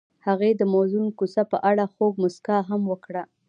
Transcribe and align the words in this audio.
هغې 0.27 0.51
د 0.55 0.61
موزون 0.73 1.05
کوڅه 1.17 1.43
په 1.51 1.57
اړه 1.69 1.83
خوږه 1.93 2.15
موسکا 2.21 2.57
هم 2.69 2.81
وکړه. 2.91 3.23